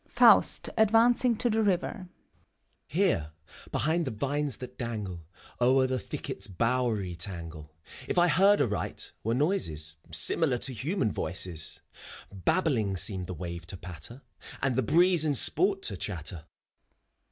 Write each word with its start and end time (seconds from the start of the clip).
FAUST 0.09 0.67
{advancing 0.79 1.35
to 1.37 1.47
the 1.47 1.61
river)» 1.61 2.07
Here, 2.87 3.33
behind 3.71 4.05
the 4.05 4.09
vines 4.09 4.57
that 4.57 4.75
dangle 4.79 5.27
O'er 5.61 5.85
the 5.85 5.99
thicket's 5.99 6.47
bowery 6.47 7.15
tangle. 7.15 7.71
If 8.07 8.17
I 8.17 8.27
heard 8.27 8.61
aright, 8.61 9.13
were 9.23 9.35
noises 9.35 9.97
Similar 10.11 10.57
to 10.57 10.73
human 10.73 11.11
voices. 11.11 11.81
Babbling 12.33 12.97
seemed 12.97 13.27
the 13.27 13.35
wave 13.35 13.67
to 13.67 13.77
patter, 13.77 14.23
And 14.59 14.75
the 14.75 14.81
breeze 14.81 15.23
in 15.23 15.35
sport 15.35 15.83
to 15.83 15.97
chatter. 15.97 16.45